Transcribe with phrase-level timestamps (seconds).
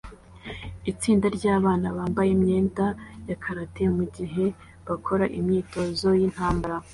[0.91, 2.85] Itsinda ryabana bambaye imyenda
[3.27, 4.45] ya karate mugihe
[4.87, 6.77] bakora imyitozo yintambara